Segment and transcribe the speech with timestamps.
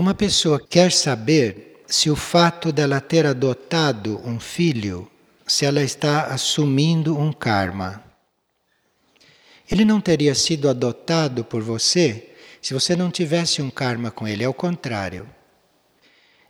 [0.00, 5.06] Uma pessoa quer saber se o fato dela ter adotado um filho,
[5.46, 8.02] se ela está assumindo um karma.
[9.70, 12.30] Ele não teria sido adotado por você
[12.62, 15.28] se você não tivesse um karma com ele, é o contrário.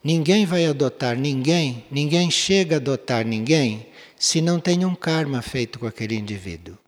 [0.02, 5.80] Ninguém vai adotar ninguém, ninguém chega a adotar ninguém se não tem um karma feito
[5.80, 6.78] com aquele indivíduo.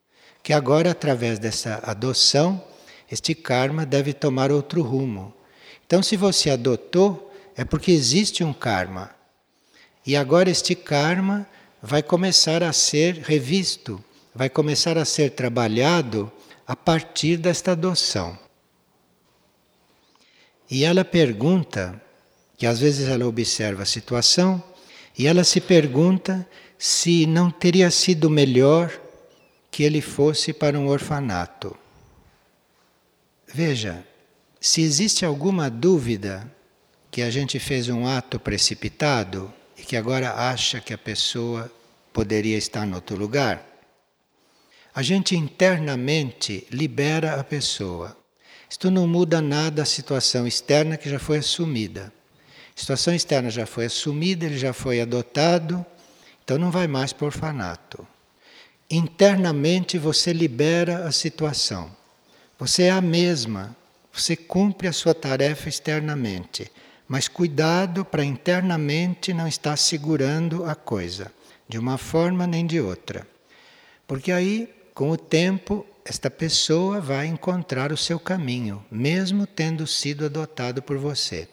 [0.44, 2.62] Que agora, através dessa adoção,
[3.10, 5.34] este karma deve tomar outro rumo.
[5.92, 9.10] Então, se você adotou, é porque existe um karma.
[10.06, 11.46] E agora este karma
[11.82, 14.02] vai começar a ser revisto,
[14.34, 16.32] vai começar a ser trabalhado
[16.66, 18.38] a partir desta adoção.
[20.70, 22.00] E ela pergunta,
[22.56, 24.64] que às vezes ela observa a situação,
[25.18, 28.90] e ela se pergunta se não teria sido melhor
[29.70, 31.76] que ele fosse para um orfanato.
[33.46, 34.02] Veja,
[34.64, 36.48] se existe alguma dúvida
[37.10, 41.68] que a gente fez um ato precipitado e que agora acha que a pessoa
[42.12, 43.66] poderia estar em outro lugar,
[44.94, 48.16] a gente internamente libera a pessoa.
[48.70, 52.12] Isto não muda nada a situação externa que já foi assumida.
[52.76, 55.84] A situação externa já foi assumida, ele já foi adotado,
[56.44, 58.06] então não vai mais o orfanato.
[58.88, 61.90] Internamente você libera a situação.
[62.60, 63.76] Você é a mesma,
[64.12, 66.70] você cumpre a sua tarefa externamente,
[67.08, 71.32] mas cuidado para internamente não estar segurando a coisa,
[71.68, 73.26] de uma forma nem de outra.
[74.06, 80.26] Porque aí, com o tempo, esta pessoa vai encontrar o seu caminho, mesmo tendo sido
[80.26, 81.48] adotado por você.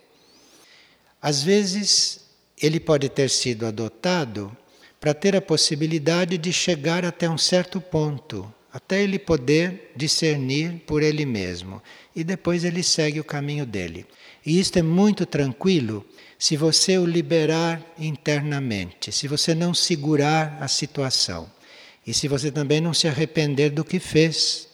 [1.21, 2.25] Às vezes,
[2.61, 4.55] ele pode ter sido adotado
[4.99, 11.03] para ter a possibilidade de chegar até um certo ponto, até ele poder discernir por
[11.03, 11.81] ele mesmo.
[12.15, 14.05] E depois ele segue o caminho dele.
[14.45, 16.05] E isto é muito tranquilo
[16.39, 21.51] se você o liberar internamente, se você não segurar a situação.
[22.07, 24.67] E se você também não se arrepender do que fez,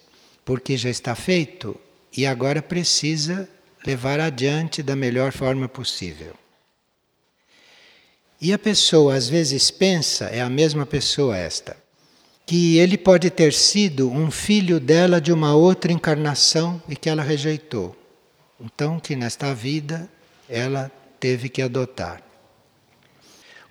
[0.45, 1.75] porque já está feito
[2.16, 3.49] e agora precisa
[3.85, 6.33] levar adiante da melhor forma possível.
[8.39, 11.75] E a pessoa às vezes pensa, é a mesma pessoa esta,
[12.45, 17.23] que ele pode ter sido um filho dela de uma outra encarnação e que ela
[17.23, 17.95] rejeitou.
[18.59, 20.07] Então, que nesta vida
[20.47, 22.22] ela teve que adotar.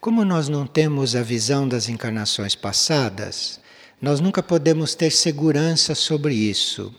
[0.01, 3.61] Como nós não temos a visão das encarnações passadas,
[4.03, 6.95] nós nunca podemos ter segurança sobre isso.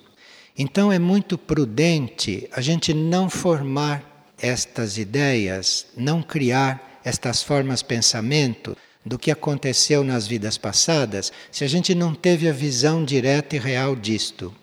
[0.57, 8.75] Então é muito prudente a gente não formar estas ideias, não criar estas formas pensamento
[9.05, 13.59] do que aconteceu nas vidas passadas, se a gente não teve a visão direta e
[13.59, 14.53] real disto.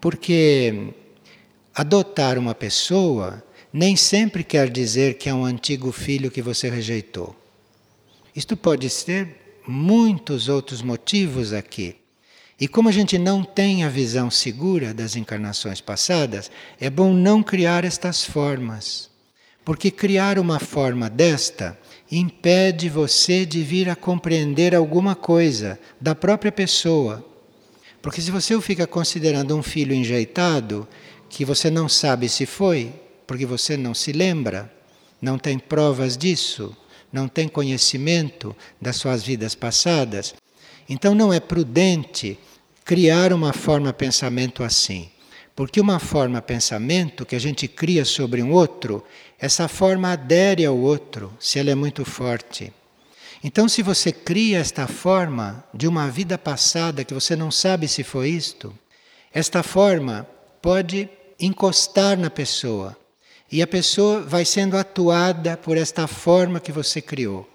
[0.00, 0.92] Porque
[1.74, 7.34] adotar uma pessoa nem sempre quer dizer que é um antigo filho que você rejeitou.
[8.34, 11.96] Isto pode ser muitos outros motivos aqui.
[12.58, 16.50] E como a gente não tem a visão segura das encarnações passadas,
[16.80, 19.10] é bom não criar estas formas.
[19.64, 21.78] Porque criar uma forma desta
[22.10, 27.24] impede você de vir a compreender alguma coisa da própria pessoa.
[28.00, 30.86] Porque se você o fica considerando um filho enjeitado,
[31.28, 32.92] que você não sabe se foi,
[33.26, 34.72] porque você não se lembra,
[35.20, 36.76] não tem provas disso,
[37.12, 40.34] não tem conhecimento das suas vidas passadas,
[40.88, 42.38] então não é prudente
[42.84, 45.08] criar uma forma pensamento assim.
[45.56, 49.02] Porque uma forma pensamento que a gente cria sobre um outro,
[49.38, 52.70] essa forma adere ao outro, se ela é muito forte.
[53.42, 58.04] Então, se você cria esta forma de uma vida passada que você não sabe se
[58.04, 58.76] foi isto,
[59.32, 60.28] esta forma
[60.60, 61.08] pode
[61.40, 62.94] encostar na pessoa
[63.50, 67.48] e a pessoa vai sendo atuada por esta forma que você criou.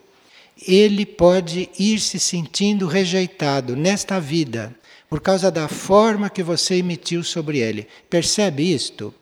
[0.68, 4.76] Ele pode ir se sentindo rejeitado nesta vida
[5.12, 7.86] por causa da forma que você emitiu sobre ele.
[8.10, 9.14] Percebe isto?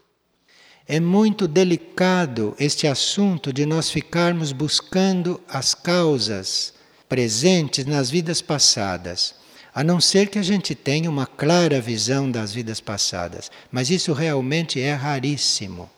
[0.87, 6.75] É muito delicado este assunto de nós ficarmos buscando as causas
[7.09, 9.33] presentes nas vidas passadas,
[9.73, 14.13] a não ser que a gente tenha uma clara visão das vidas passadas, mas isso
[14.13, 15.89] realmente é raríssimo.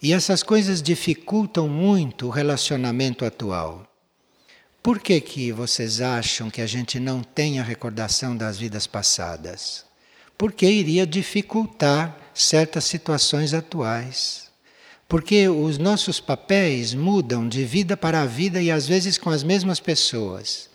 [0.00, 3.89] E essas coisas dificultam muito o relacionamento atual.
[4.82, 9.84] Por que, que vocês acham que a gente não tem a recordação das vidas passadas?
[10.38, 14.48] Porque iria dificultar certas situações atuais.
[15.06, 19.80] Porque os nossos papéis mudam de vida para vida e às vezes com as mesmas
[19.80, 20.70] pessoas.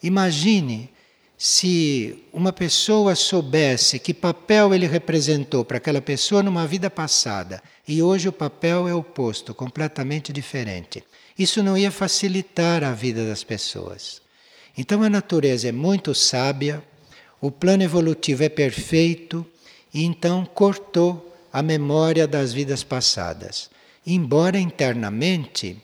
[0.00, 0.88] Imagine
[1.36, 8.00] se uma pessoa soubesse que papel ele representou para aquela pessoa numa vida passada e
[8.02, 11.02] hoje o papel é oposto, completamente diferente,
[11.38, 14.20] isso não ia facilitar a vida das pessoas.
[14.76, 16.82] Então a natureza é muito sábia,
[17.40, 19.46] o plano evolutivo é perfeito
[19.94, 23.70] e então cortou a memória das vidas passadas.
[24.06, 25.76] Embora internamente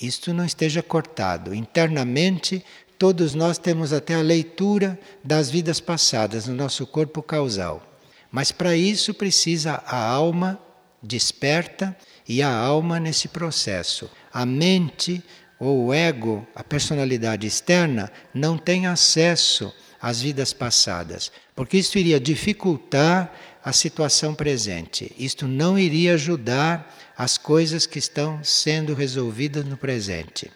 [0.00, 2.64] isto não esteja cortado, internamente
[2.98, 7.82] todos nós temos até a leitura das vidas passadas no nosso corpo causal.
[8.30, 10.58] Mas para isso precisa a alma
[11.02, 11.96] desperta
[12.28, 14.10] e a alma nesse processo.
[14.32, 15.22] A mente
[15.58, 22.18] ou o ego, a personalidade externa, não tem acesso às vidas passadas, porque isso iria
[22.18, 23.32] dificultar
[23.64, 25.14] a situação presente.
[25.16, 30.50] Isto não iria ajudar as coisas que estão sendo resolvidas no presente.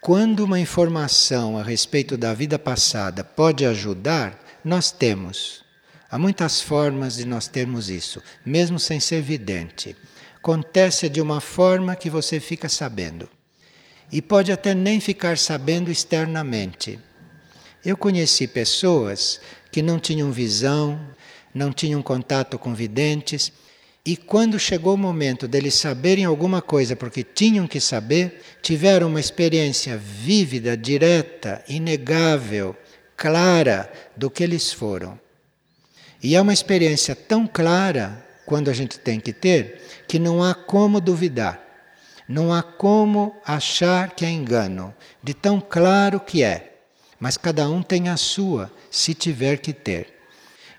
[0.00, 5.63] Quando uma informação a respeito da vida passada pode ajudar, nós temos.
[6.14, 9.96] Há muitas formas de nós termos isso, mesmo sem ser vidente.
[10.36, 13.28] Acontece de uma forma que você fica sabendo.
[14.12, 17.00] E pode até nem ficar sabendo externamente.
[17.84, 19.40] Eu conheci pessoas
[19.72, 21.04] que não tinham visão,
[21.52, 23.52] não tinham contato com videntes,
[24.06, 29.18] e quando chegou o momento deles saberem alguma coisa, porque tinham que saber, tiveram uma
[29.18, 32.76] experiência vívida, direta, inegável,
[33.16, 35.23] clara do que eles foram.
[36.24, 40.54] E é uma experiência tão clara, quando a gente tem que ter, que não há
[40.54, 41.60] como duvidar.
[42.26, 46.76] Não há como achar que é engano, de tão claro que é.
[47.20, 50.14] Mas cada um tem a sua, se tiver que ter.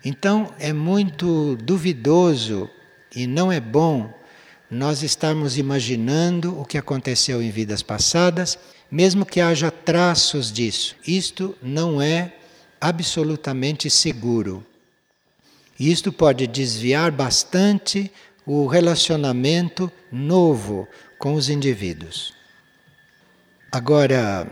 [0.03, 2.67] Então é muito duvidoso
[3.15, 4.11] e não é bom
[4.67, 8.57] nós estarmos imaginando o que aconteceu em vidas passadas,
[8.89, 10.95] mesmo que haja traços disso.
[11.05, 12.33] Isto não é
[12.81, 14.65] absolutamente seguro.
[15.79, 18.11] Isto pode desviar bastante
[18.45, 20.87] o relacionamento novo
[21.17, 22.33] com os indivíduos.
[23.71, 24.47] Agora,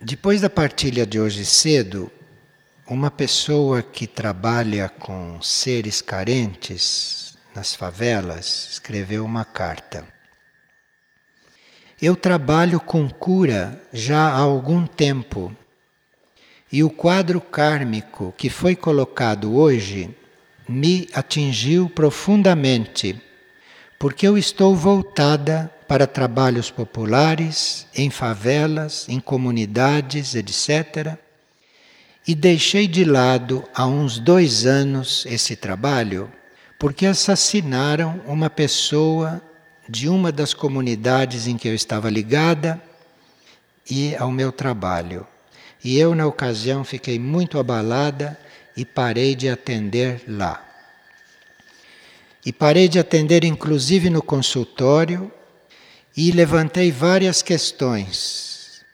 [0.00, 2.10] depois da partilha de hoje cedo,
[2.86, 10.06] uma pessoa que trabalha com seres carentes nas favelas escreveu uma carta.
[12.00, 15.54] Eu trabalho com cura já há algum tempo
[16.70, 20.14] e o quadro kármico que foi colocado hoje
[20.68, 23.20] me atingiu profundamente,
[23.98, 31.16] porque eu estou voltada para trabalhos populares, em favelas, em comunidades, etc.
[32.26, 36.30] E deixei de lado há uns dois anos esse trabalho,
[36.78, 39.40] porque assassinaram uma pessoa
[39.88, 42.80] de uma das comunidades em que eu estava ligada
[43.90, 45.26] e ao meu trabalho.
[45.82, 48.38] E eu, na ocasião, fiquei muito abalada
[48.78, 50.64] e parei de atender lá.
[52.46, 55.32] E parei de atender, inclusive no consultório,
[56.16, 58.84] e levantei várias questões.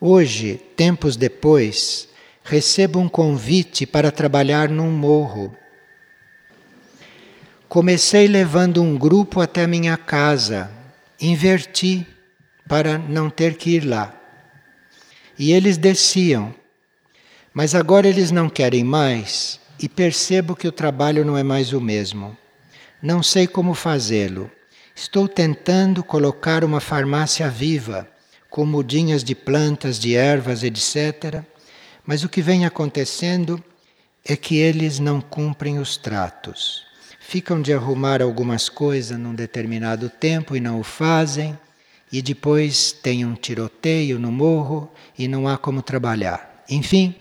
[0.00, 2.08] Hoje, tempos depois,
[2.42, 5.54] recebo um convite para trabalhar num morro.
[7.68, 10.70] Comecei levando um grupo até minha casa,
[11.20, 12.06] inverti
[12.66, 14.18] para não ter que ir lá.
[15.38, 16.63] E eles desciam
[17.54, 21.80] mas agora eles não querem mais e percebo que o trabalho não é mais o
[21.80, 22.36] mesmo.
[23.00, 24.50] Não sei como fazê-lo.
[24.94, 28.08] Estou tentando colocar uma farmácia viva,
[28.50, 31.42] com mudinhas de plantas, de ervas, etc.
[32.04, 33.62] Mas o que vem acontecendo
[34.24, 36.84] é que eles não cumprem os tratos.
[37.20, 41.58] Ficam de arrumar algumas coisas num determinado tempo e não o fazem,
[42.12, 46.64] e depois tem um tiroteio no morro e não há como trabalhar.
[46.68, 47.14] Enfim,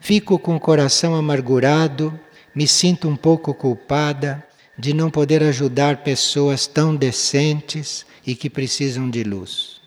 [0.00, 2.18] Fico com o coração amargurado,
[2.54, 4.42] me sinto um pouco culpada
[4.76, 9.78] de não poder ajudar pessoas tão decentes e que precisam de luz.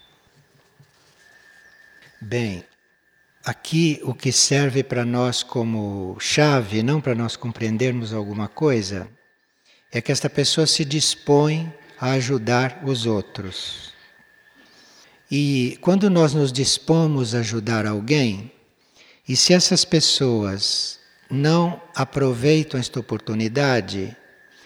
[2.21, 2.63] Bem,
[3.43, 9.09] aqui o que serve para nós como chave, não para nós compreendermos alguma coisa,
[9.91, 13.91] é que esta pessoa se dispõe a ajudar os outros.
[15.29, 18.52] E quando nós nos dispomos a ajudar alguém,
[19.27, 20.99] e se essas pessoas
[21.29, 24.15] não aproveitam esta oportunidade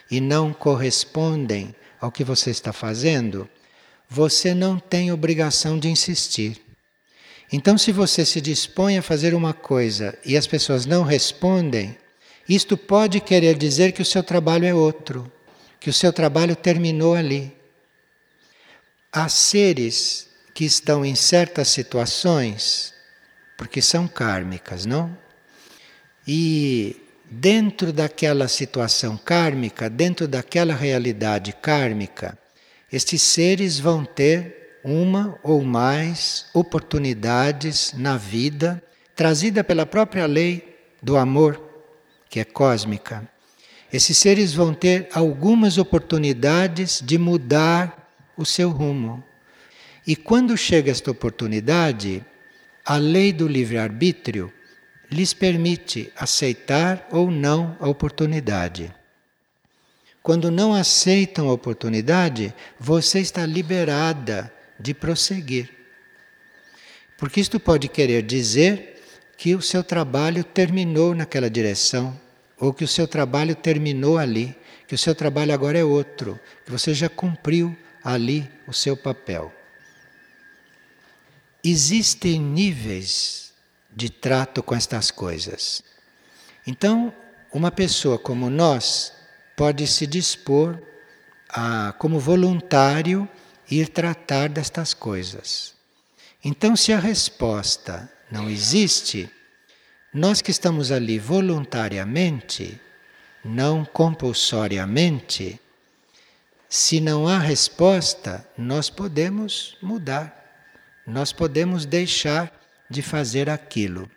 [0.10, 3.48] e não correspondem ao que você está fazendo,
[4.10, 6.62] você não tem obrigação de insistir.
[7.52, 11.98] Então, se você se dispõe a fazer uma coisa e as pessoas não respondem,
[12.48, 15.32] isto pode querer dizer que o seu trabalho é outro,
[15.80, 17.54] que o seu trabalho terminou ali.
[19.12, 22.94] Há seres que estão em certas situações
[23.58, 25.18] porque são kármicas, não?
[26.26, 26.96] E
[27.30, 32.38] dentro daquela situação kármica, dentro daquela realidade kármica,
[32.94, 38.82] estes seres vão ter uma ou mais oportunidades na vida
[39.16, 41.62] trazida pela própria lei do amor,
[42.30, 43.28] que é cósmica.
[43.92, 49.24] Esses seres vão ter algumas oportunidades de mudar o seu rumo.
[50.06, 52.24] E quando chega esta oportunidade,
[52.90, 54.50] a lei do livre-arbítrio
[55.12, 58.96] lhes permite aceitar ou não a oportunidade.
[60.24, 65.70] Quando não aceitam a oportunidade, você está liberada de prosseguir.
[67.18, 69.04] Porque isto pode querer dizer
[69.38, 72.18] que o seu trabalho terminou naquela direção,
[72.58, 74.56] ou que o seu trabalho terminou ali,
[74.88, 79.57] que o seu trabalho agora é outro, que você já cumpriu ali o seu papel.
[81.70, 83.52] Existem níveis
[83.94, 85.84] de trato com estas coisas.
[86.66, 87.14] Então,
[87.52, 89.12] uma pessoa como nós
[89.54, 90.82] pode se dispor
[91.50, 93.28] a, como voluntário,
[93.70, 95.74] ir tratar destas coisas.
[96.42, 99.30] Então, se a resposta não existe,
[100.14, 102.80] nós que estamos ali voluntariamente,
[103.44, 105.60] não compulsoriamente,
[106.70, 110.47] se não há resposta, nós podemos mudar
[111.08, 112.52] nós podemos deixar
[112.90, 114.12] de fazer aquilo.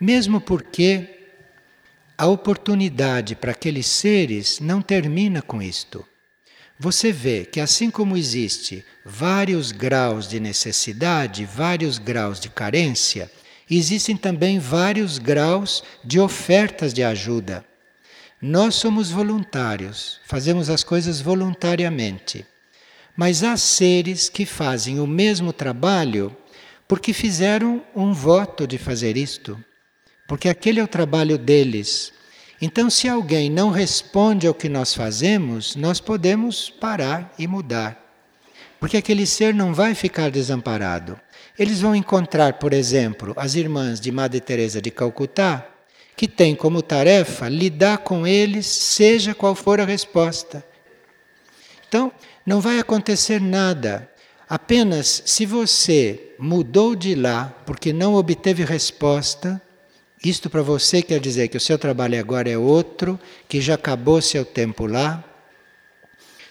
[0.00, 1.28] Mesmo porque
[2.16, 6.04] a oportunidade para aqueles seres não termina com isto.
[6.78, 13.30] Você vê que assim como existe vários graus de necessidade, vários graus de carência,
[13.70, 17.64] existem também vários graus de ofertas de ajuda.
[18.40, 22.44] Nós somos voluntários, fazemos as coisas voluntariamente.
[23.16, 26.36] Mas há seres que fazem o mesmo trabalho
[26.88, 29.58] porque fizeram um voto de fazer isto,
[30.28, 32.12] porque aquele é o trabalho deles.
[32.60, 38.00] Então, se alguém não responde ao que nós fazemos, nós podemos parar e mudar.
[38.78, 41.18] Porque aquele ser não vai ficar desamparado.
[41.58, 45.66] Eles vão encontrar, por exemplo, as irmãs de Madre Teresa de Calcutá,
[46.16, 50.64] que têm como tarefa lidar com eles, seja qual for a resposta.
[51.88, 52.12] Então,
[52.46, 54.08] não vai acontecer nada.
[54.48, 59.60] Apenas se você mudou de lá porque não obteve resposta,
[60.24, 64.20] isto para você quer dizer que o seu trabalho agora é outro, que já acabou
[64.22, 65.22] seu tempo lá.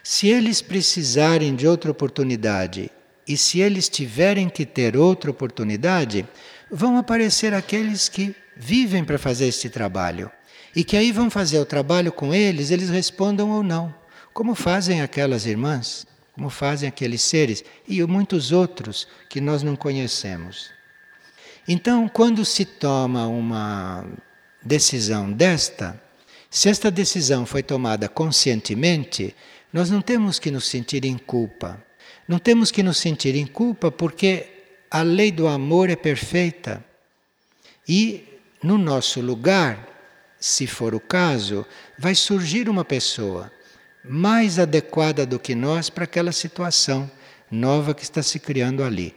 [0.03, 2.91] Se eles precisarem de outra oportunidade
[3.27, 6.27] e se eles tiverem que ter outra oportunidade,
[6.69, 10.29] vão aparecer aqueles que vivem para fazer este trabalho
[10.75, 13.93] e que aí vão fazer o trabalho com eles, eles respondam ou não,
[14.33, 20.71] como fazem aquelas irmãs como fazem aqueles seres e muitos outros que nós não conhecemos.
[21.67, 24.05] Então, quando se toma uma
[24.61, 26.01] decisão desta,
[26.49, 29.35] se esta decisão foi tomada conscientemente,
[29.71, 31.81] nós não temos que nos sentir em culpa.
[32.27, 34.47] Não temos que nos sentir em culpa porque
[34.89, 36.83] a lei do amor é perfeita.
[37.87, 39.87] E no nosso lugar,
[40.39, 41.65] se for o caso,
[41.97, 43.51] vai surgir uma pessoa
[44.03, 47.09] mais adequada do que nós para aquela situação
[47.49, 49.15] nova que está se criando ali.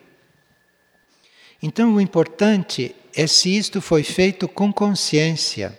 [1.63, 5.79] Então, o importante é se isto foi feito com consciência.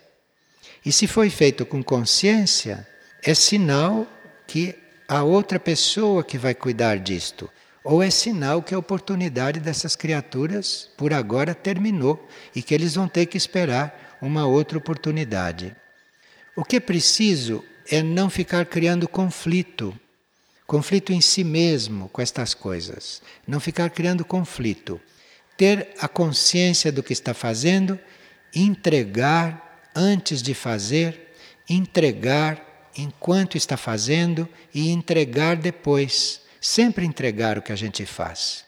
[0.85, 2.87] E se foi feito com consciência,
[3.23, 4.07] é sinal
[4.47, 4.75] que
[5.07, 7.49] a outra pessoa que vai cuidar disto.
[7.83, 13.07] Ou é sinal que a oportunidade dessas criaturas, por agora, terminou e que eles vão
[13.07, 15.75] ter que esperar uma outra oportunidade.
[16.55, 19.97] O que é preciso é não ficar criando conflito,
[20.65, 24.99] conflito em si mesmo com estas coisas, não ficar criando conflito,
[25.55, 27.99] ter a consciência do que está fazendo,
[28.53, 31.33] entregar antes de fazer,
[31.69, 38.65] entregar enquanto está fazendo e entregar depois, sempre entregar o que a gente faz.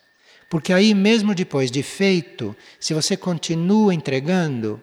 [0.49, 4.81] Porque aí, mesmo depois de feito, se você continua entregando,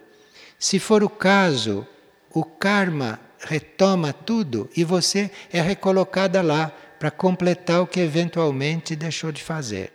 [0.59, 1.87] se for o caso,
[2.31, 9.31] o karma retoma tudo e você é recolocada lá para completar o que eventualmente deixou
[9.31, 9.93] de fazer.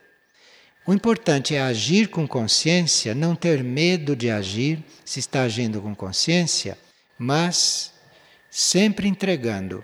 [0.86, 5.94] O importante é agir com consciência, não ter medo de agir se está agindo com
[5.94, 6.78] consciência,
[7.18, 7.94] mas
[8.50, 9.84] sempre entregando,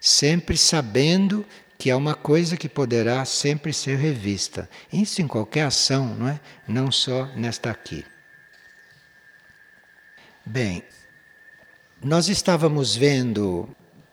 [0.00, 1.44] sempre sabendo
[1.78, 4.68] que é uma coisa que poderá sempre ser revista.
[4.92, 6.40] Isso em qualquer ação, não é?
[6.66, 8.04] Não só nesta aqui.
[10.46, 10.82] Bem,
[12.04, 13.66] nós estávamos vendo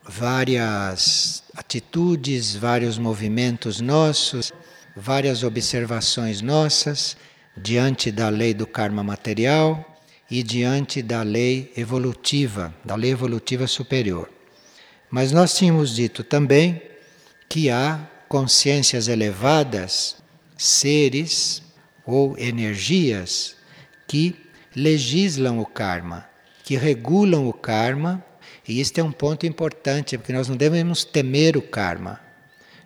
[0.07, 4.53] várias atitudes, vários movimentos nossos,
[4.95, 7.17] várias observações nossas
[7.57, 9.85] diante da lei do karma material
[10.29, 14.29] e diante da lei evolutiva, da lei evolutiva superior.
[15.09, 16.81] Mas nós tínhamos dito também
[17.49, 20.15] que há consciências elevadas,
[20.57, 21.61] seres
[22.05, 23.57] ou energias
[24.07, 24.33] que
[24.73, 26.30] legislam o karma,
[26.71, 28.23] que regulam o karma,
[28.65, 32.17] e este é um ponto importante, porque nós não devemos temer o karma,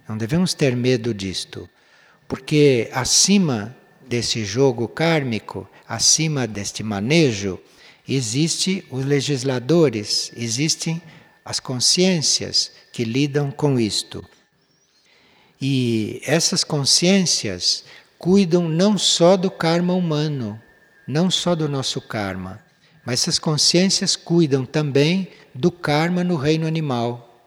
[0.10, 1.70] não devemos ter medo disto,
[2.28, 3.78] porque acima
[4.10, 7.60] desse jogo kármico, acima deste manejo,
[8.10, 11.00] existe os legisladores, existem
[11.46, 14.28] as consciências que lidam com isto.
[15.62, 17.84] E essas consciências
[18.18, 20.60] cuidam não só do karma humano,
[21.08, 22.65] não só do nosso karma,
[23.06, 27.40] mas essas consciências cuidam também do karma no reino animal,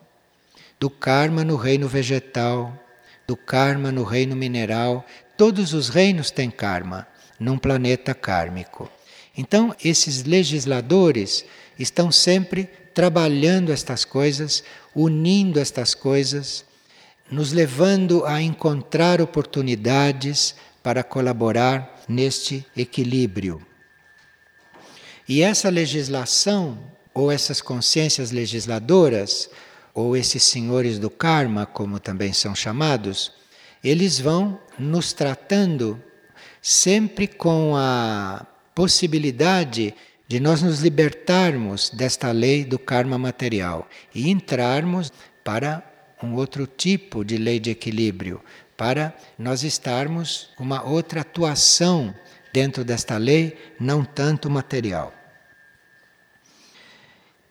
[0.78, 2.72] do karma no reino vegetal,
[3.26, 5.04] do karma no reino mineral.
[5.36, 7.06] Todos os reinos têm karma
[7.38, 8.90] num planeta kármico.
[9.36, 11.44] Então, esses legisladores
[11.78, 14.62] estão sempre trabalhando estas coisas,
[14.94, 16.64] unindo estas coisas
[17.30, 23.67] nos levando a encontrar oportunidades para colaborar neste equilíbrio.
[25.28, 26.78] E essa legislação,
[27.12, 29.50] ou essas consciências legisladoras,
[29.92, 33.32] ou esses senhores do karma, como também são chamados,
[33.84, 36.02] eles vão nos tratando
[36.62, 39.94] sempre com a possibilidade
[40.26, 45.82] de nós nos libertarmos desta lei do karma material e entrarmos para
[46.22, 48.40] um outro tipo de lei de equilíbrio,
[48.76, 52.14] para nós estarmos uma outra atuação
[52.52, 55.17] dentro desta lei, não tanto material.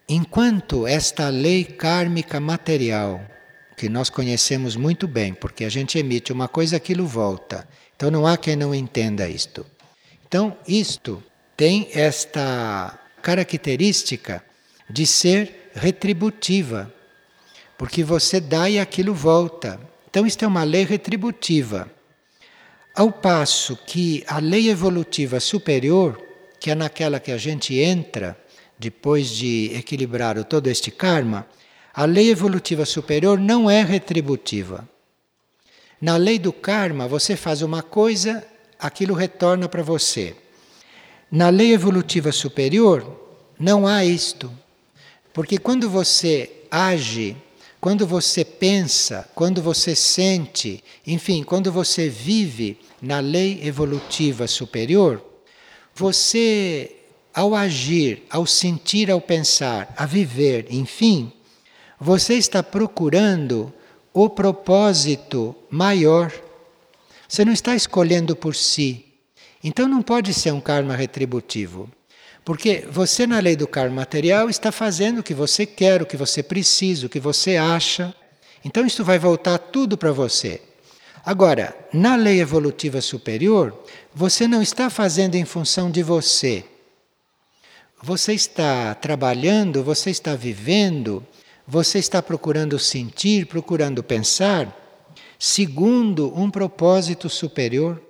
[0.08, 3.20] Enquanto esta lei kármica material,
[3.76, 7.68] que nós conhecemos muito bem, porque a gente emite uma coisa, aquilo volta.
[7.94, 9.66] Então não há quem não entenda isto.
[10.26, 11.22] Então, isto
[11.56, 14.44] tem esta característica
[14.88, 16.92] de ser retributiva
[17.78, 19.80] porque você dá e aquilo volta.
[20.10, 21.88] Então, isto é uma lei retributiva.
[22.94, 26.20] Ao passo que a lei evolutiva superior,
[26.58, 28.36] que é naquela que a gente entra
[28.78, 31.46] depois de equilibrar todo este karma,
[31.92, 34.88] a lei evolutiva superior não é retributiva.
[36.00, 38.46] Na lei do karma, você faz uma coisa,
[38.78, 40.36] aquilo retorna para você.
[41.30, 43.04] Na lei evolutiva superior,
[43.58, 44.50] não há isto.
[45.32, 47.36] Porque quando você age
[47.80, 55.22] quando você pensa, quando você sente, enfim, quando você vive na lei evolutiva superior,
[55.94, 56.96] você,
[57.34, 61.32] ao agir, ao sentir, ao pensar, a viver, enfim,
[62.00, 63.72] você está procurando
[64.12, 66.32] o propósito maior.
[67.28, 69.04] Você não está escolhendo por si.
[69.62, 71.90] Então não pode ser um karma retributivo.
[72.44, 76.16] Porque você, na lei do karma material, está fazendo o que você quer, o que
[76.16, 78.14] você precisa, o que você acha.
[78.64, 80.62] Então, isso vai voltar tudo para você.
[81.24, 83.78] Agora, na lei evolutiva superior,
[84.14, 86.64] você não está fazendo em função de você.
[88.02, 91.26] Você está trabalhando, você está vivendo,
[91.66, 94.72] você está procurando sentir, procurando pensar,
[95.36, 98.00] segundo um propósito superior.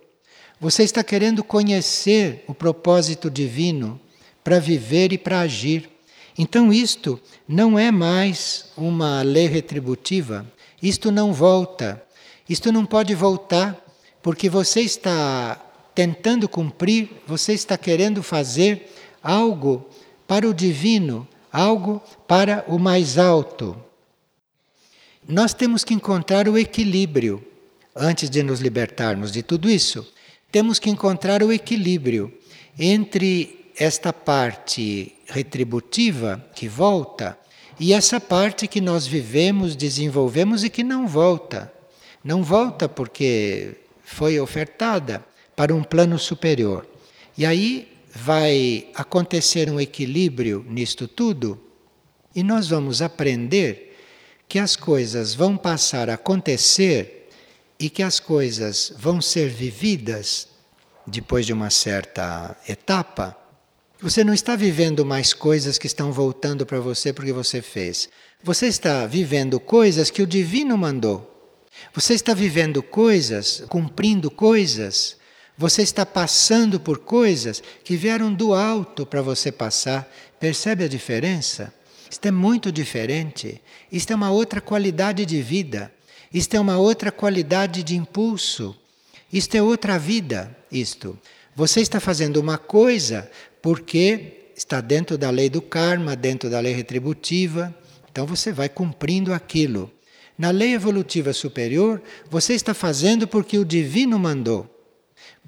[0.61, 3.99] Você está querendo conhecer o propósito divino
[4.45, 5.89] para viver e para agir.
[6.37, 10.47] Então, isto não é mais uma lei retributiva,
[10.83, 12.03] isto não volta,
[12.47, 13.77] isto não pode voltar,
[14.23, 15.59] porque você está
[15.95, 18.87] tentando cumprir, você está querendo fazer
[19.23, 19.89] algo
[20.27, 23.77] para o divino, algo para o mais alto.
[25.27, 27.45] Nós temos que encontrar o equilíbrio
[27.95, 30.07] antes de nos libertarmos de tudo isso.
[30.51, 32.33] Temos que encontrar o equilíbrio
[32.79, 37.39] entre esta parte retributiva que volta
[37.79, 41.73] e essa parte que nós vivemos, desenvolvemos e que não volta.
[42.25, 46.87] Não volta porque foi ofertada para um plano superior.
[47.37, 47.89] E aí
[48.25, 51.61] vai acontecer um equilíbrio nisto tudo
[52.35, 53.97] e nós vamos aprender
[54.49, 57.29] que as coisas vão passar a acontecer
[57.79, 60.49] e que as coisas vão ser vividas
[61.07, 63.37] depois de uma certa etapa
[64.01, 68.09] você não está vivendo mais coisas que estão voltando para você porque você fez.
[68.45, 71.53] Você está vivendo coisas que o divino mandou.
[71.93, 75.17] Você está vivendo coisas, cumprindo coisas.
[75.59, 80.09] Você está passando por coisas que vieram do alto para você passar.
[80.39, 81.75] Percebe a diferença?
[82.09, 83.61] Isto é muito diferente.
[83.91, 85.93] Isto é uma outra qualidade de vida.
[86.33, 88.77] Isto é uma outra qualidade de impulso.
[89.33, 91.19] Isto é outra vida, isto.
[91.57, 93.29] Você está fazendo uma coisa
[93.61, 97.75] porque está dentro da lei do karma, dentro da lei retributiva,
[98.11, 99.91] então você vai cumprindo aquilo.
[100.39, 104.78] Na lei evolutiva superior, você está fazendo porque o divino mandou.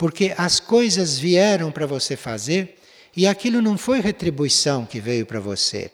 [0.00, 2.78] Porque as coisas vieram para você fazer
[3.14, 5.90] e aquilo não foi retribuição que veio para você.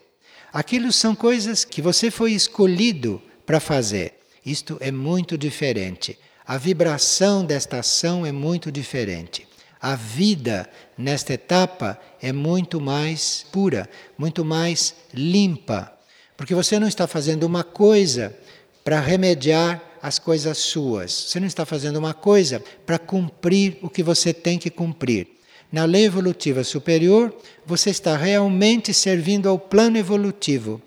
[0.52, 4.14] Aquilo são coisas que você foi escolhido para fazer.
[4.44, 6.16] Isto é muito diferente.
[6.46, 9.44] A vibração desta ação é muito diferente.
[9.82, 15.92] A vida nesta etapa é muito mais pura, muito mais limpa,
[16.36, 18.38] porque você não está fazendo uma coisa
[18.84, 21.10] para remediar as coisas suas.
[21.10, 25.26] Você não está fazendo uma coisa para cumprir o que você tem que cumprir.
[25.72, 27.34] Na lei evolutiva superior,
[27.66, 30.80] você está realmente servindo ao plano evolutivo.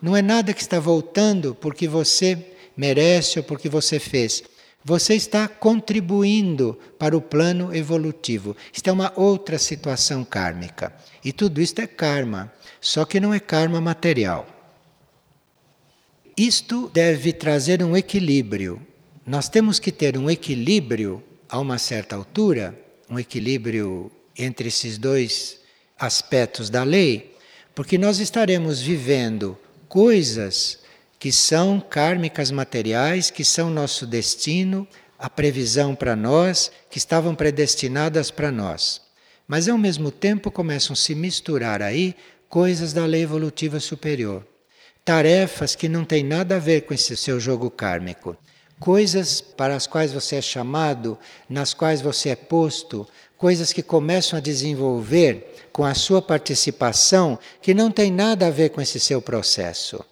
[0.00, 2.38] Não é nada que está voltando porque você
[2.76, 4.44] merece ou porque você fez.
[4.84, 8.56] Você está contribuindo para o plano evolutivo.
[8.72, 10.92] Isto é uma outra situação kármica.
[11.24, 14.46] E tudo isto é karma, só que não é karma material.
[16.36, 18.80] Isto deve trazer um equilíbrio.
[19.26, 22.74] Nós temos que ter um equilíbrio a uma certa altura,
[23.08, 25.60] um equilíbrio entre esses dois
[25.98, 27.36] aspectos da lei,
[27.74, 30.78] porque nós estaremos vivendo coisas
[31.18, 38.30] que são kármicas materiais, que são nosso destino, a previsão para nós, que estavam predestinadas
[38.30, 39.02] para nós.
[39.46, 42.16] Mas ao mesmo tempo começam a se misturar aí
[42.48, 44.46] coisas da lei evolutiva superior
[45.04, 48.36] tarefas que não têm nada a ver com esse seu jogo kármico,
[48.78, 54.36] coisas para as quais você é chamado, nas quais você é posto, coisas que começam
[54.36, 59.20] a desenvolver com a sua participação que não tem nada a ver com esse seu
[59.20, 60.04] processo.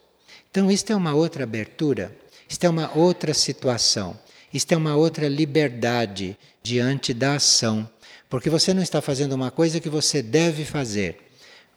[0.51, 2.17] Então, isto é uma outra abertura,
[2.49, 4.19] isto é uma outra situação,
[4.53, 7.89] isto é uma outra liberdade diante da ação,
[8.29, 11.30] porque você não está fazendo uma coisa que você deve fazer.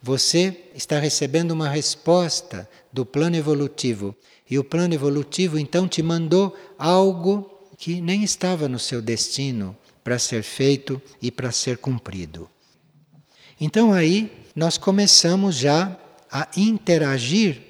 [0.06, 4.14] Você está recebendo uma resposta do plano evolutivo.
[4.50, 10.18] E o plano evolutivo então te mandou algo que nem estava no seu destino para
[10.18, 12.50] ser feito e para ser cumprido.
[13.58, 15.98] Então aí nós começamos já
[16.30, 17.62] a interagir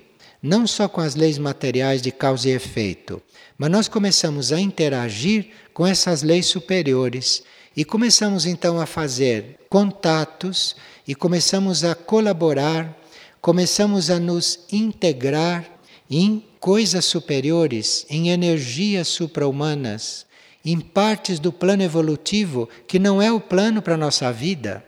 [0.43, 3.23] não só com as leis materiais de causa e efeito,
[3.57, 7.45] mas nós começamos a interagir com essas leis superiores
[7.77, 12.97] e começamos então a fazer contatos e começamos a colaborar,
[13.41, 15.69] começamos a nos integrar
[16.09, 20.25] em coisas superiores, em energias supra-humanas,
[20.65, 24.85] em partes do plano evolutivo que não é o plano para a nossa vida.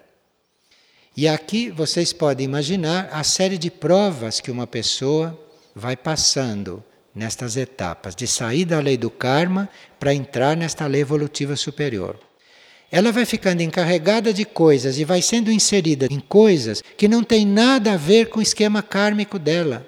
[1.16, 5.38] E aqui vocês podem imaginar a série de provas que uma pessoa
[5.75, 9.68] vai passando nestas etapas, de sair da lei do karma
[9.99, 12.26] para entrar nesta lei evolutiva superior
[12.97, 17.45] ela vai ficando encarregada de coisas e vai sendo inserida em coisas que não tem
[17.45, 19.87] nada a ver com o esquema kármico dela,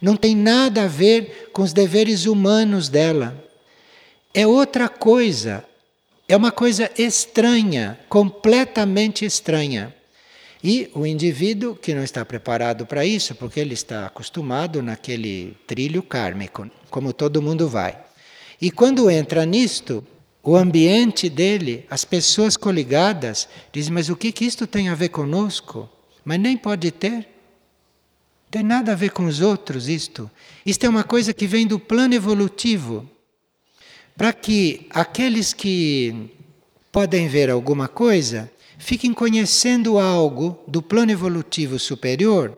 [0.00, 3.36] não tem nada a ver com os deveres humanos dela.
[4.32, 5.62] É outra coisa,
[6.26, 9.94] é uma coisa estranha, completamente estranha.
[10.64, 16.02] E o indivíduo que não está preparado para isso, porque ele está acostumado naquele trilho
[16.02, 17.98] kármico, como todo mundo vai.
[18.58, 20.02] E quando entra nisto,
[20.48, 25.10] o ambiente dele, as pessoas coligadas, dizem: Mas o que, que isto tem a ver
[25.10, 25.86] conosco?
[26.24, 27.28] Mas nem pode ter.
[28.50, 30.30] Tem nada a ver com os outros isto.
[30.64, 33.06] Isto é uma coisa que vem do plano evolutivo.
[34.16, 36.30] Para que aqueles que
[36.90, 42.56] podem ver alguma coisa fiquem conhecendo algo do plano evolutivo superior,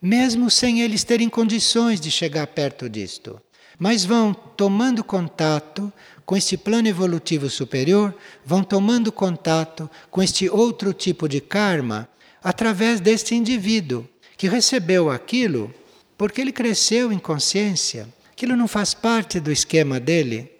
[0.00, 3.40] mesmo sem eles terem condições de chegar perto disto.
[3.78, 5.92] Mas vão tomando contato
[6.24, 12.08] com este plano evolutivo superior, vão tomando contato com este outro tipo de karma
[12.42, 15.72] através deste indivíduo que recebeu aquilo
[16.16, 18.08] porque ele cresceu em consciência.
[18.32, 20.50] Aquilo não faz parte do esquema dele.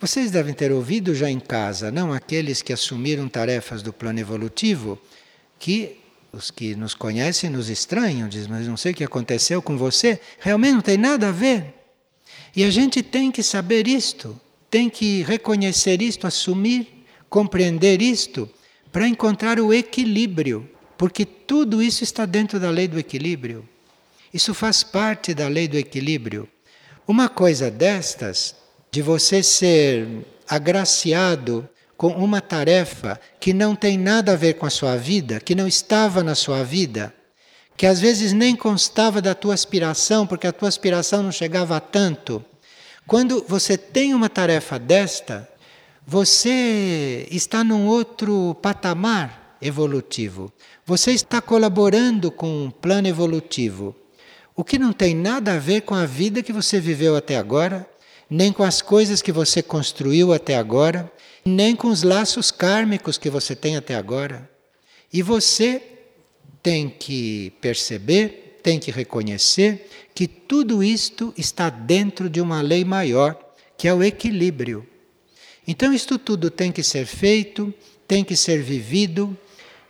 [0.00, 4.98] Vocês devem ter ouvido já em casa, não aqueles que assumiram tarefas do plano evolutivo,
[5.58, 5.98] que
[6.32, 10.20] os que nos conhecem nos estranham, dizem, mas não sei o que aconteceu com você,
[10.40, 11.72] realmente não tem nada a ver.
[12.54, 14.40] E a gente tem que saber isto
[14.74, 18.50] tem que reconhecer isto, assumir, compreender isto,
[18.90, 23.68] para encontrar o equilíbrio, porque tudo isso está dentro da lei do equilíbrio.
[24.32, 26.48] Isso faz parte da lei do equilíbrio.
[27.06, 28.56] Uma coisa destas,
[28.90, 30.08] de você ser
[30.48, 35.54] agraciado com uma tarefa que não tem nada a ver com a sua vida, que
[35.54, 37.14] não estava na sua vida,
[37.76, 41.80] que às vezes nem constava da tua aspiração, porque a tua aspiração não chegava a
[41.80, 42.44] tanto
[43.06, 45.48] quando você tem uma tarefa desta,
[46.06, 50.50] você está num outro patamar evolutivo.
[50.86, 53.94] Você está colaborando com um plano evolutivo.
[54.56, 57.86] O que não tem nada a ver com a vida que você viveu até agora,
[58.30, 61.10] nem com as coisas que você construiu até agora,
[61.44, 64.48] nem com os laços kármicos que você tem até agora.
[65.12, 65.82] E você
[66.64, 73.38] tem que perceber, tem que reconhecer que tudo isto está dentro de uma lei maior,
[73.76, 74.88] que é o equilíbrio.
[75.68, 77.72] Então, isto tudo tem que ser feito,
[78.08, 79.36] tem que ser vivido,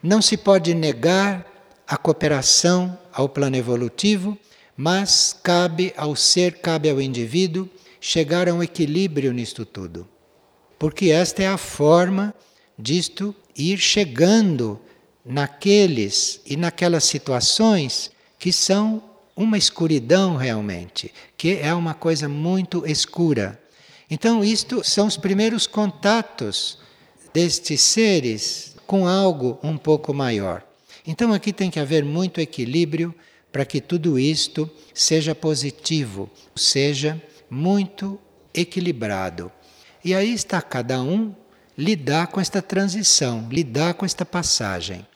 [0.02, 1.46] não se pode negar
[1.86, 4.36] a cooperação ao plano evolutivo,
[4.76, 7.68] mas cabe ao ser, cabe ao indivíduo
[8.00, 10.08] chegar a um equilíbrio nisto tudo.
[10.76, 12.34] Porque esta é a forma
[12.76, 14.80] disto ir chegando
[15.24, 19.02] naqueles e naquelas situações que são
[19.36, 23.60] uma escuridão realmente, que é uma coisa muito escura.
[24.10, 26.78] Então, isto são os primeiros contatos
[27.32, 30.62] destes seres com algo um pouco maior.
[31.06, 33.14] Então, aqui tem que haver muito equilíbrio
[33.50, 38.20] para que tudo isto seja positivo, seja muito
[38.52, 39.50] equilibrado.
[40.04, 41.34] E aí está cada um
[41.76, 45.06] lidar com esta transição, lidar com esta passagem.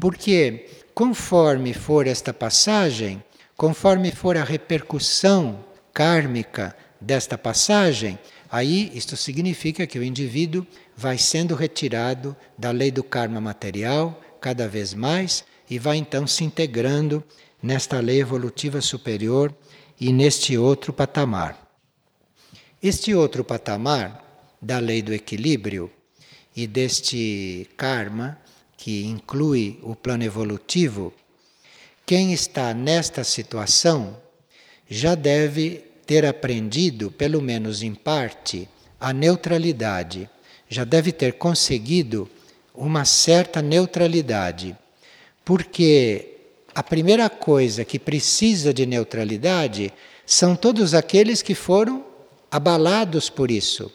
[0.00, 3.22] Porque conforme for esta passagem,
[3.56, 8.18] conforme for a repercussão kármica desta passagem,
[8.50, 14.68] aí isto significa que o indivíduo vai sendo retirado da lei do karma material cada
[14.68, 17.24] vez mais e vai então se integrando
[17.62, 19.54] nesta lei evolutiva superior
[20.00, 21.66] e neste outro patamar.
[22.82, 24.22] Este outro patamar
[24.60, 25.90] da lei do equilíbrio
[26.54, 28.38] e deste karma,
[28.76, 31.12] que inclui o plano evolutivo,
[32.04, 34.16] quem está nesta situação
[34.88, 38.68] já deve ter aprendido, pelo menos em parte,
[39.00, 40.30] a neutralidade,
[40.68, 42.28] já deve ter conseguido
[42.74, 44.76] uma certa neutralidade,
[45.44, 46.34] porque
[46.74, 49.92] a primeira coisa que precisa de neutralidade
[50.24, 52.04] são todos aqueles que foram
[52.50, 53.90] abalados por isso,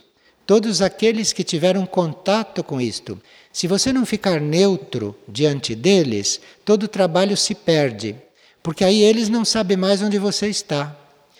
[0.51, 3.17] todos aqueles que tiveram contato com isto.
[3.53, 8.17] Se você não ficar neutro diante deles, todo o trabalho se perde,
[8.61, 10.93] porque aí eles não sabem mais onde você está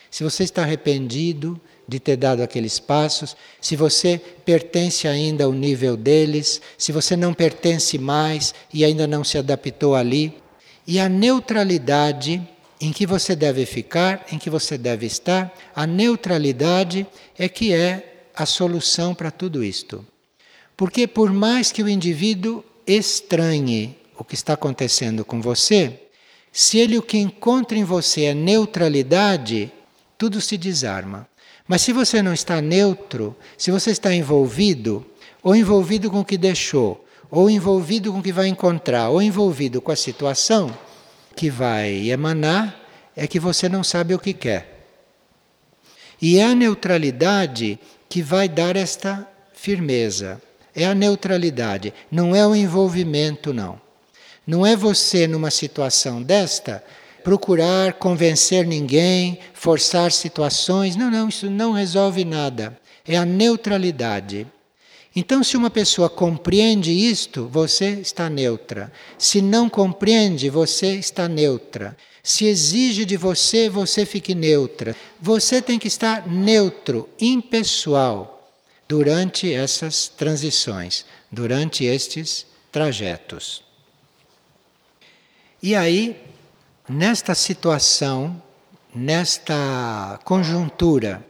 [0.10, 5.98] se você está arrependido de ter dado aqueles passos, se você pertence ainda ao nível
[5.98, 10.34] deles, se você não pertence mais e ainda não se adaptou ali.
[10.88, 12.42] E a neutralidade
[12.80, 17.06] em que você deve ficar, em que você deve estar, a neutralidade
[17.38, 20.06] é que é a solução para tudo isto.
[20.76, 26.00] Porque por mais que o indivíduo estranhe o que está acontecendo com você,
[26.52, 29.72] se ele o que encontra em você é neutralidade,
[30.18, 31.28] tudo se desarma.
[31.68, 35.06] Mas se você não está neutro, se você está envolvido,
[35.42, 39.82] ou envolvido com o que deixou, ou envolvido com o que vai encontrar, ou envolvido
[39.82, 40.76] com a situação
[41.36, 42.78] que vai emanar,
[43.16, 44.86] é que você não sabe o que quer.
[46.22, 47.80] E a neutralidade
[48.12, 50.42] que vai dar esta firmeza.
[50.76, 53.80] É a neutralidade, não é o envolvimento, não.
[54.46, 56.84] Não é você numa situação desta
[57.24, 60.98] procurar convencer ninguém, forçar situações.
[60.98, 62.78] Não, não, isso não resolve nada.
[63.08, 64.46] É a neutralidade.
[65.16, 68.92] Então, se uma pessoa compreende isto, você está neutra.
[69.18, 71.96] Se não compreende, você está neutra.
[72.24, 74.96] Se exige de você, você fique neutra.
[75.20, 78.38] Você tem que estar neutro, impessoal,
[78.88, 83.64] durante essas transições, durante estes trajetos.
[85.64, 86.22] E aí,
[86.88, 88.42] nesta situação,
[88.94, 91.26] nesta conjuntura,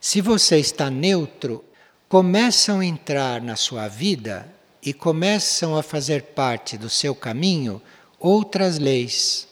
[0.00, 1.64] se você está neutro,
[2.08, 7.80] começam a entrar na sua vida e começam a fazer parte do seu caminho
[8.18, 9.48] outras leis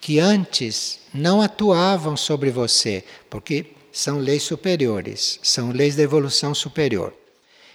[0.00, 7.14] que antes não atuavam sobre você, porque são leis superiores, são leis da evolução superior.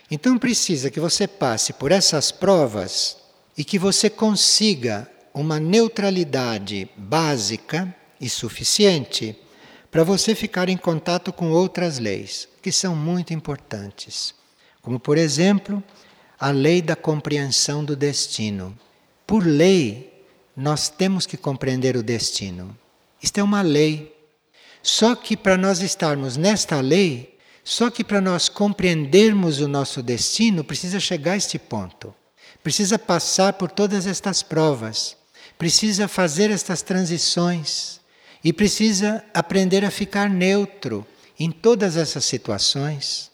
[0.09, 3.17] Então precisa que você passe por essas provas
[3.57, 9.35] e que você consiga uma neutralidade básica e suficiente
[9.89, 14.33] para você ficar em contato com outras leis, que são muito importantes.
[14.81, 15.83] Como, por exemplo,
[16.39, 18.77] a lei da compreensão do destino.
[19.25, 20.12] Por lei,
[20.55, 22.77] nós temos que compreender o destino.
[23.21, 24.15] Isto é uma lei.
[24.81, 30.63] Só que para nós estarmos nesta lei, só que para nós compreendermos o nosso destino,
[30.63, 32.13] precisa chegar a este ponto.
[32.61, 35.15] Precisa passar por todas estas provas
[35.57, 37.99] precisa fazer estas transições
[38.43, 41.05] e precisa aprender a ficar neutro
[41.39, 43.31] em todas essas situações.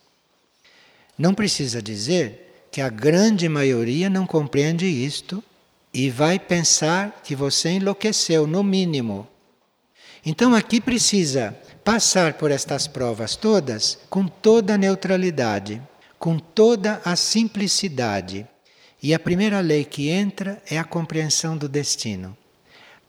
[1.17, 5.43] Não precisa dizer que a grande maioria não compreende isto
[5.93, 9.27] e vai pensar que você enlouqueceu, no mínimo.
[10.25, 15.81] Então aqui precisa passar por estas provas todas com toda a neutralidade,
[16.17, 18.47] com toda a simplicidade.
[19.01, 22.37] E a primeira lei que entra é a compreensão do destino.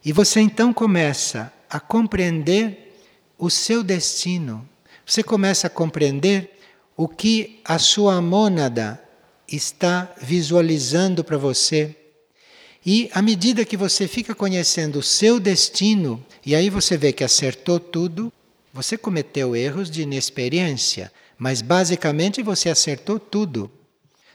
[0.04, 2.96] E você então começa a compreender
[3.36, 4.66] o seu destino.
[5.04, 6.58] Você começa a compreender
[6.96, 9.02] o que a sua mônada
[9.48, 11.96] está visualizando para você.
[12.84, 17.22] E à medida que você fica conhecendo o seu destino, e aí você vê que
[17.22, 18.32] acertou tudo,
[18.72, 23.70] você cometeu erros de inexperiência, mas basicamente você acertou tudo.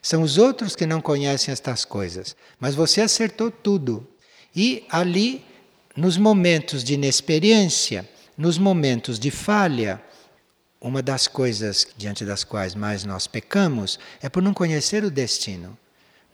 [0.02, 4.08] São os outros que não conhecem estas coisas, mas você acertou tudo.
[4.56, 5.44] E ali,
[5.96, 10.00] nos momentos de inexperiência, nos momentos de falha,
[10.80, 15.76] uma das coisas diante das quais mais nós pecamos é por não conhecer o destino.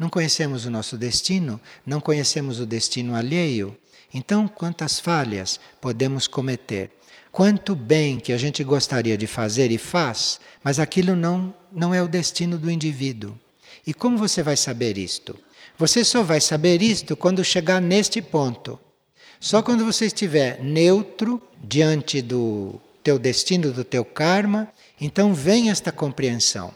[0.01, 3.77] Não conhecemos o nosso destino, não conhecemos o destino alheio.
[4.11, 6.89] Então, quantas falhas podemos cometer?
[7.31, 12.01] Quanto bem que a gente gostaria de fazer e faz, mas aquilo não, não é
[12.01, 13.37] o destino do indivíduo.
[13.85, 15.37] E como você vai saber isto?
[15.77, 18.79] Você só vai saber isto quando chegar neste ponto.
[19.39, 24.67] Só quando você estiver neutro diante do teu destino, do teu karma,
[24.99, 26.73] então vem esta compreensão.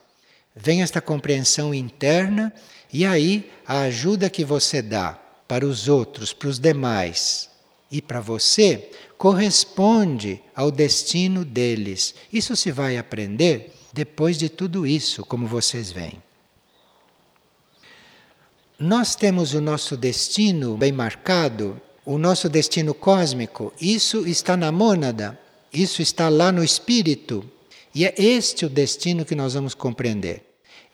[0.55, 2.53] Vem esta compreensão interna
[2.97, 7.49] e aí a ajuda que você dá para os outros, para os demais
[7.91, 12.15] e para você corresponde ao destino deles.
[12.31, 16.23] Isso se vai aprender depois de tudo isso, como vocês veem.
[18.79, 25.37] Nós temos o nosso destino bem marcado, o nosso destino cósmico, isso está na mônada,
[25.73, 27.43] isso está lá no espírito.
[27.93, 30.45] E é este o destino que nós vamos compreender.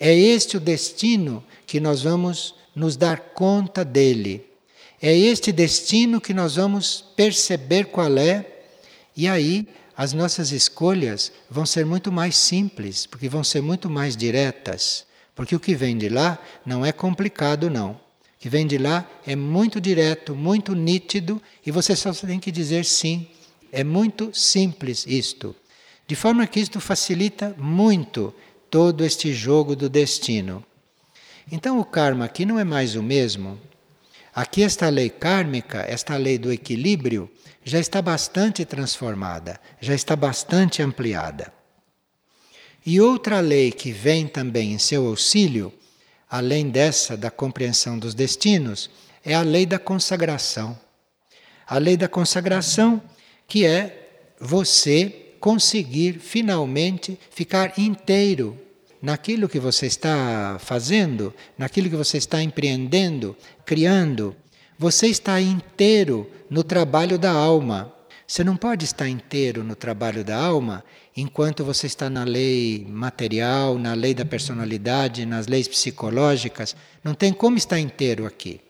[0.04, 4.46] É este o destino que nós vamos nos dar conta dele.
[5.02, 8.46] É este destino que nós vamos perceber qual é,
[9.16, 14.18] e aí as nossas escolhas vão ser muito mais simples, porque vão ser muito mais
[14.18, 15.06] diretas.
[15.34, 17.92] Porque o que vem de lá não é complicado, não.
[17.92, 17.98] O
[18.38, 22.84] que vem de lá é muito direto, muito nítido, e você só tem que dizer
[22.84, 23.26] sim.
[23.72, 25.56] É muito simples isto.
[26.06, 28.34] De forma que isto facilita muito
[28.70, 30.66] todo este jogo do destino.
[31.50, 33.58] Então o karma aqui não é mais o mesmo
[34.34, 37.30] Aqui, esta lei kármica, esta lei do equilíbrio,
[37.66, 41.54] já está bastante transformada, já está bastante ampliada.
[42.86, 45.72] E outra lei que vem também em seu auxílio,
[46.30, 48.90] além dessa da compreensão dos destinos,
[49.24, 50.80] é a lei da consagração.
[51.68, 53.02] A lei da consagração,
[53.48, 58.58] que é você conseguir finalmente ficar inteiro
[59.02, 63.36] naquilo que você está fazendo, naquilo que você está empreendendo,
[63.66, 64.36] criando.
[64.78, 67.94] Você está inteiro no trabalho da alma.
[68.28, 70.84] Você não pode estar inteiro no trabalho da alma
[71.16, 76.76] enquanto você está na lei material, na lei da personalidade, nas leis psicológicas.
[77.04, 78.62] Não tem como estar inteiro aqui.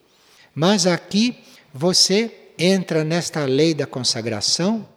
[0.56, 1.38] Mas aqui
[1.74, 4.88] você entra nesta lei da consagração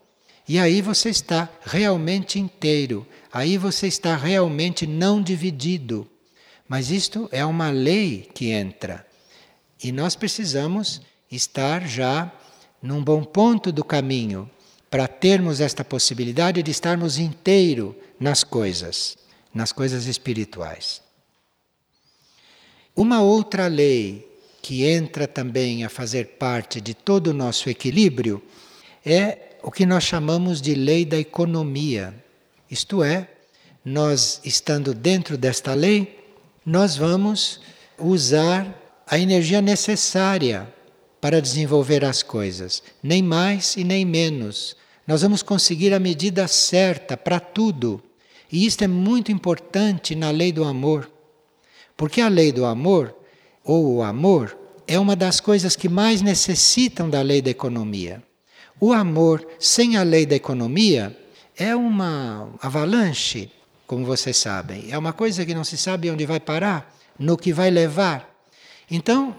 [0.46, 6.08] e aí você está realmente inteiro, aí você está realmente não dividido.
[6.68, 9.04] Mas isto é uma lei que entra.
[9.82, 12.32] E nós precisamos estar já
[12.80, 14.48] num bom ponto do caminho
[14.88, 19.18] para termos esta possibilidade de estarmos inteiro nas coisas,
[19.52, 21.02] nas coisas espirituais.
[22.94, 24.30] Uma outra lei
[24.62, 28.40] que entra também a fazer parte de todo o nosso equilíbrio
[29.04, 32.23] é o que nós chamamos de lei da economia.
[32.70, 33.28] Isto é,
[33.84, 36.18] nós estando dentro desta lei,
[36.64, 37.60] nós vamos
[37.98, 40.72] usar a energia necessária
[41.20, 44.76] para desenvolver as coisas, nem mais e nem menos.
[45.06, 48.02] Nós vamos conseguir a medida certa para tudo.
[48.50, 51.10] E isto é muito importante na lei do amor.
[51.96, 53.14] Porque a lei do amor,
[53.62, 54.56] ou o amor,
[54.86, 58.22] é uma das coisas que mais necessitam da lei da economia.
[58.80, 61.16] O amor sem a lei da economia
[61.56, 63.50] é uma avalanche,
[63.86, 64.86] como vocês sabem.
[64.90, 68.28] É uma coisa que não se sabe onde vai parar, no que vai levar.
[68.90, 69.38] Então,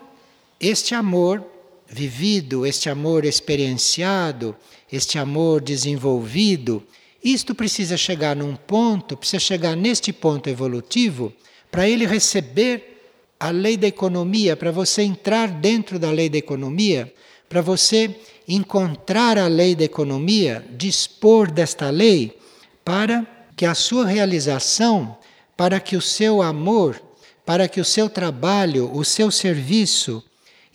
[0.60, 1.46] este amor
[1.88, 4.56] vivido, este amor experienciado,
[4.92, 6.84] este amor desenvolvido,
[7.24, 11.34] isto precisa chegar num ponto, precisa chegar neste ponto evolutivo,
[11.72, 12.96] para ele receber
[13.40, 17.14] a lei da economia, para você entrar dentro da lei da economia,
[17.50, 18.16] para você
[18.48, 22.38] encontrar a lei da economia, dispor desta lei,
[22.84, 23.26] para
[23.56, 25.18] que a sua realização
[25.58, 27.02] para que o seu amor,
[27.46, 30.24] para que o seu trabalho, o seu serviço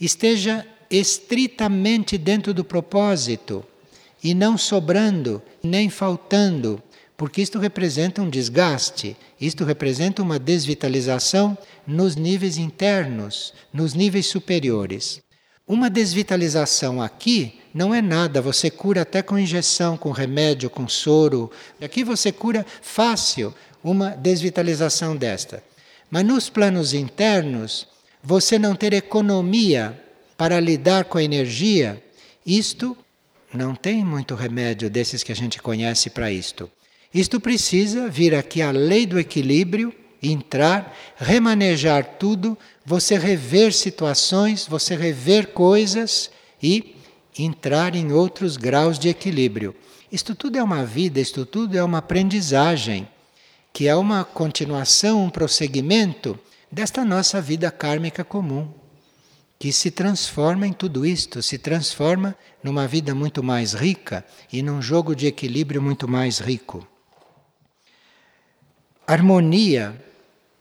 [0.00, 3.64] esteja estritamente dentro do propósito
[4.22, 6.82] e não sobrando, nem faltando,
[7.16, 11.56] porque isto representa um desgaste, isto representa uma desvitalização
[11.86, 15.20] nos níveis internos, nos níveis superiores.
[15.66, 21.50] Uma desvitalização aqui não é nada, você cura até com injeção, com remédio, com soro.
[21.80, 25.62] Aqui você cura fácil uma desvitalização desta.
[26.10, 27.86] Mas nos planos internos,
[28.22, 29.98] você não ter economia
[30.36, 32.02] para lidar com a energia,
[32.44, 32.96] isto
[33.54, 36.70] não tem muito remédio desses que a gente conhece para isto.
[37.12, 39.92] Isto precisa vir aqui a lei do equilíbrio,
[40.22, 46.30] entrar, remanejar tudo, você rever situações, você rever coisas
[46.62, 46.96] e
[47.38, 49.74] entrar em outros graus de equilíbrio.
[50.10, 53.08] Isto tudo é uma vida, isto tudo é uma aprendizagem,
[53.72, 56.38] que é uma continuação, um prosseguimento
[56.70, 58.80] desta nossa vida kármica comum
[59.60, 64.80] que se transforma em tudo isto, se transforma numa vida muito mais rica e num
[64.80, 66.88] jogo de equilíbrio muito mais rico.
[69.06, 70.02] Harmonia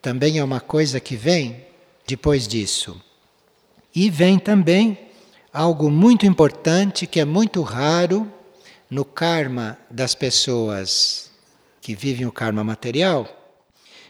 [0.02, 1.64] também é uma coisa que vem
[2.06, 3.02] depois disso.
[3.94, 4.98] E vem também
[5.52, 8.30] algo muito importante que é muito raro
[8.88, 11.30] no karma das pessoas
[11.80, 13.28] que vivem o karma material,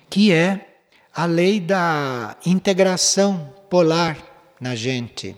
[0.09, 0.79] que é
[1.15, 4.19] a lei da integração polar
[4.61, 5.37] na gente.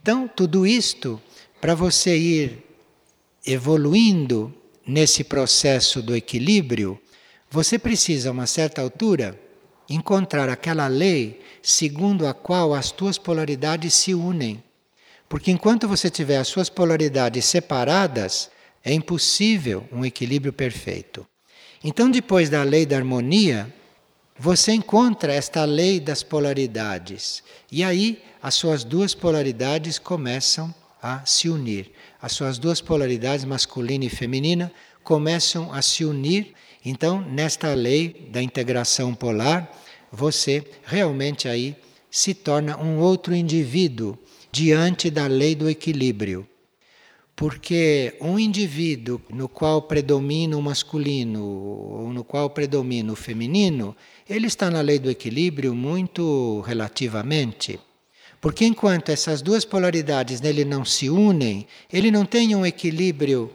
[0.00, 1.20] Então, tudo isto,
[1.60, 2.66] para você ir
[3.46, 4.52] evoluindo
[4.86, 7.00] nesse processo do equilíbrio,
[7.50, 9.38] você precisa, a uma certa altura,
[9.88, 14.62] encontrar aquela lei segundo a qual as tuas polaridades se unem.
[15.32, 18.50] Porque enquanto você tiver as suas polaridades separadas,
[18.84, 21.26] é impossível um equilíbrio perfeito.
[21.82, 23.74] Então, depois da lei da harmonia,
[24.38, 27.42] você encontra esta lei das polaridades.
[27.70, 31.92] E aí as suas duas polaridades começam a se unir.
[32.20, 34.70] As suas duas polaridades, masculina e feminina,
[35.02, 36.52] começam a se unir.
[36.84, 39.80] Então, nesta lei da integração polar,
[40.12, 41.74] você realmente aí
[42.10, 44.18] se torna um outro indivíduo
[44.52, 46.46] diante da lei do equilíbrio.
[47.34, 53.96] Porque um indivíduo no qual predomina o masculino ou no qual predomina o feminino,
[54.28, 57.80] ele está na lei do equilíbrio muito relativamente.
[58.38, 63.50] Porque enquanto essas duas polaridades nele não se unem, ele não tem um equilíbrio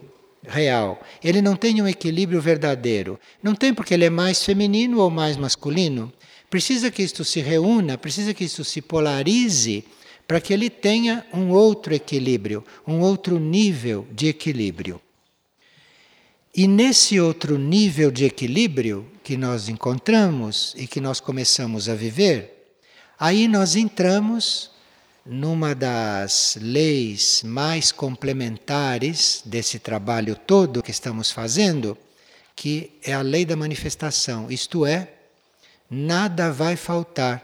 [0.47, 3.19] real, ele não tem um equilíbrio verdadeiro.
[3.43, 6.11] Não tem porque ele é mais feminino ou mais masculino.
[6.49, 9.83] Precisa que isto se reúna, precisa que isto se polarize
[10.27, 15.01] para que ele tenha um outro equilíbrio, um outro nível de equilíbrio.
[16.53, 22.75] E nesse outro nível de equilíbrio que nós encontramos e que nós começamos a viver,
[23.17, 24.71] aí nós entramos
[25.25, 31.97] numa das leis mais complementares desse trabalho todo que estamos fazendo,
[32.55, 35.13] que é a lei da manifestação, isto é,
[35.89, 37.43] nada vai faltar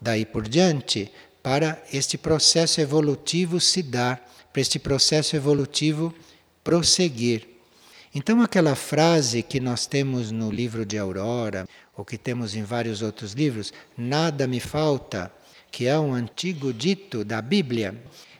[0.00, 1.10] daí por diante
[1.42, 6.14] para este processo evolutivo se dar, para este processo evolutivo
[6.62, 7.48] prosseguir.
[8.14, 11.66] Então, aquela frase que nós temos no livro de Aurora,
[11.96, 15.32] ou que temos em vários outros livros, nada me falta,
[15.70, 17.94] que é um antigo dito da Bíblia.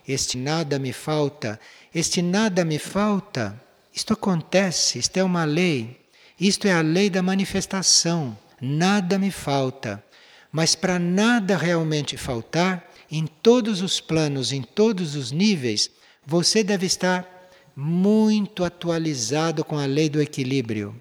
[0.07, 1.59] Este nada me falta,
[1.93, 3.59] este nada me falta,
[3.93, 5.99] isto acontece, isto é uma lei,
[6.39, 8.37] isto é a lei da manifestação.
[8.61, 10.03] Nada me falta.
[10.51, 15.91] Mas para nada realmente faltar, em todos os planos, em todos os níveis,
[16.25, 20.99] você deve estar muito atualizado com a lei do equilíbrio.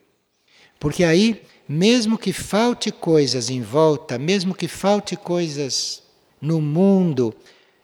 [0.78, 6.02] Porque aí, mesmo que falte coisas em volta, mesmo que falte coisas
[6.38, 7.34] no mundo.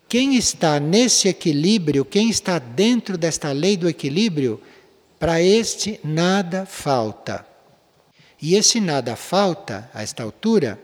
[0.07, 4.61] Quem está nesse equilíbrio, quem está dentro desta lei do equilíbrio,
[5.19, 7.47] para este nada falta.
[8.43, 10.79] E esse nada falta, a esta altura,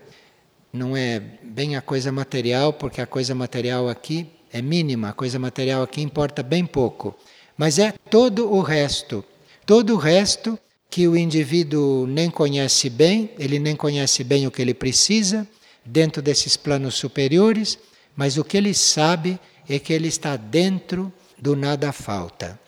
[0.75, 5.39] não é bem a coisa material, porque a coisa material aqui é mínima, a coisa
[5.39, 7.16] material aqui importa bem pouco.
[7.57, 9.25] Mas é todo o resto.
[9.64, 10.59] Todo o resto
[10.91, 15.47] que o indivíduo nem conhece bem, ele nem conhece bem o que ele precisa,
[15.85, 17.79] dentro desses planos superiores,
[18.16, 22.59] mas o que ele sabe é que ele está dentro do nada falta.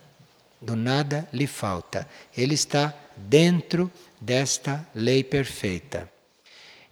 [0.63, 2.09] Do nada lhe falta.
[2.37, 3.91] Ele está dentro
[4.21, 6.16] desta lei perfeita.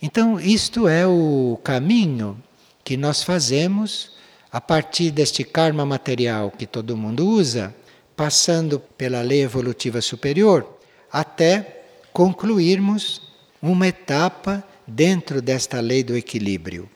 [0.07, 2.39] Então, isto é o caminho
[2.85, 4.11] que nós fazemos
[4.53, 7.75] a partir deste karma material que todo mundo usa,
[8.15, 10.79] passando pela lei evolutiva superior,
[11.11, 13.23] até concluirmos
[13.63, 16.87] uma etapa dentro desta lei do equilíbrio.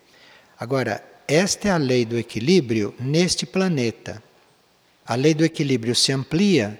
[0.61, 4.23] Agora, esta é a lei do equilíbrio neste planeta.
[5.07, 6.79] A lei do equilíbrio se amplia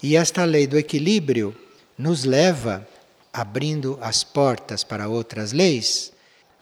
[0.00, 1.52] e esta lei do equilíbrio
[1.98, 2.86] nos leva,
[3.34, 6.12] abrindo as portas para outras leis,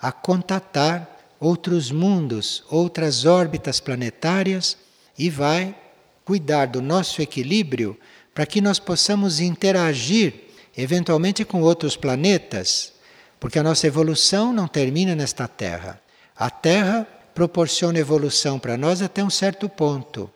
[0.01, 4.79] a contatar outros mundos, outras órbitas planetárias
[5.19, 5.77] e vai
[6.25, 7.95] cuidar do nosso equilíbrio
[8.35, 10.33] para que nós possamos interagir
[10.75, 12.95] eventualmente com outros planetas,
[13.39, 16.01] porque a nossa evolução não termina nesta Terra.
[16.35, 20.31] A Terra proporciona evolução para nós até um certo ponto,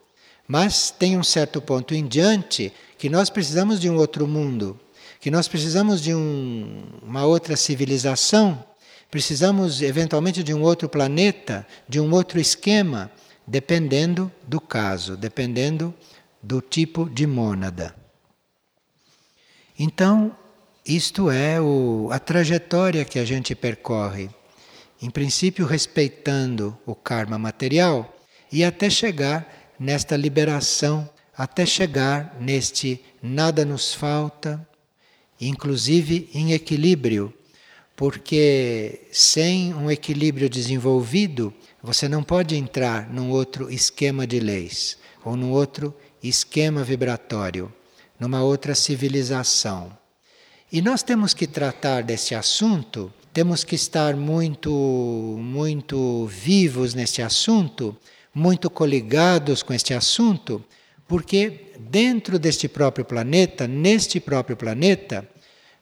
[0.47, 4.78] mas tem um certo ponto em diante que nós precisamos de um outro mundo,
[5.20, 8.62] que nós precisamos de um, uma outra civilização,
[9.10, 13.10] precisamos eventualmente de um outro planeta, de um outro esquema,
[13.46, 15.94] dependendo do caso, dependendo
[16.42, 17.94] do tipo de mônada.
[19.78, 20.36] Então,
[20.84, 24.30] isto é o, a trajetória que a gente percorre.
[25.02, 28.16] Em princípio, respeitando o karma material
[28.50, 34.66] e até chegar nesta liberação, até chegar neste nada nos falta,
[35.41, 37.32] inclusive em equilíbrio,
[37.95, 45.37] porque sem um equilíbrio desenvolvido, você não pode entrar num outro esquema de leis ou
[45.37, 47.72] num outro esquema vibratório
[48.18, 49.97] numa outra civilização.
[50.72, 54.70] E nós temos que tratar desse assunto, temos que estar muito,
[55.39, 57.97] muito vivos nesse assunto,
[58.34, 60.64] muito coligados com este assunto,
[61.07, 65.28] porque dentro deste próprio planeta, neste próprio planeta,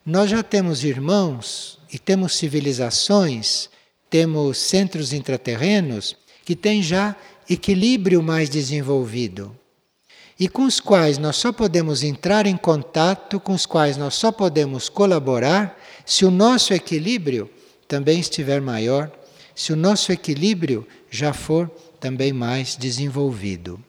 [0.05, 3.70] nós já temos irmãos e temos civilizações,
[4.11, 7.16] temos centros intraterrenos que têm já
[7.49, 9.57] equilíbrio mais desenvolvido
[10.39, 14.33] e com os quais nós só podemos entrar em contato, com os quais nós só
[14.33, 17.49] podemos colaborar se o nosso equilíbrio
[17.87, 19.11] também estiver maior,
[19.55, 21.70] se o nosso equilíbrio já for
[22.01, 23.83] também mais desenvolvido.